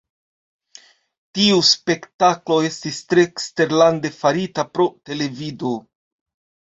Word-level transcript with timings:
Tio 1.37 1.57
spektalo 1.67 2.57
estis 2.69 2.97
tre 3.13 3.25
eksterlande 3.27 4.11
farita 4.15 4.65
pro 4.79 4.87
televido. 5.11 5.75